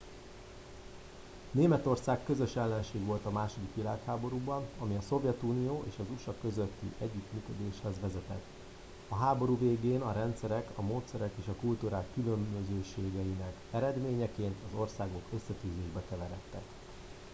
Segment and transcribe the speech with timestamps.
[1.51, 7.93] németország közös ellenség volt a második világháborúban ami a szovjetunió és az usa közötti együttműködéshez
[8.01, 8.43] vezetett
[9.09, 16.01] a háború végén a rendszerek a módszerek és a kultúrák különbözőségeinek eredményeként az országok összetűzésbe
[16.09, 16.63] keveredtek